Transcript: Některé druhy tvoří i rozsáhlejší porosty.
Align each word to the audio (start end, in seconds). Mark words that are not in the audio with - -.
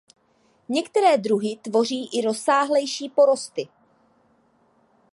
Některé 0.69 1.17
druhy 1.17 1.57
tvoří 1.63 2.05
i 2.13 2.21
rozsáhlejší 2.21 3.09
porosty. 3.09 3.67